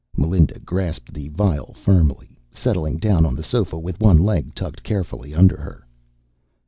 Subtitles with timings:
[0.17, 5.31] Melinda grasped the vial firmly, settled down on the sofa with one leg tucked carefully
[5.35, 5.85] under her.